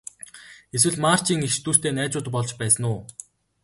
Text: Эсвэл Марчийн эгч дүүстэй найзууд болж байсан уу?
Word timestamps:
Эсвэл 0.75 0.97
Марчийн 1.05 1.45
эгч 1.47 1.57
дүүстэй 1.63 1.93
найзууд 1.95 2.27
болж 2.33 2.51
байсан 2.59 2.83
уу? 2.91 2.99